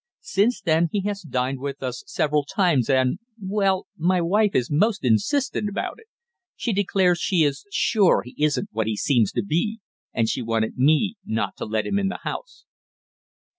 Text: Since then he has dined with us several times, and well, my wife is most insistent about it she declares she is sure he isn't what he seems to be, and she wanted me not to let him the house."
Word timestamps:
Since 0.23 0.61
then 0.61 0.87
he 0.91 1.01
has 1.01 1.21
dined 1.21 1.59
with 1.59 1.83
us 1.83 2.03
several 2.07 2.43
times, 2.43 2.89
and 2.89 3.19
well, 3.39 3.85
my 3.95 4.19
wife 4.19 4.55
is 4.55 4.71
most 4.71 5.05
insistent 5.05 5.69
about 5.69 5.99
it 5.99 6.07
she 6.55 6.73
declares 6.73 7.19
she 7.19 7.43
is 7.43 7.65
sure 7.71 8.23
he 8.25 8.33
isn't 8.43 8.69
what 8.71 8.87
he 8.87 8.97
seems 8.97 9.31
to 9.33 9.43
be, 9.43 9.79
and 10.11 10.27
she 10.27 10.41
wanted 10.41 10.75
me 10.75 11.17
not 11.23 11.55
to 11.57 11.65
let 11.65 11.85
him 11.85 11.97
the 12.09 12.17
house." 12.23 12.65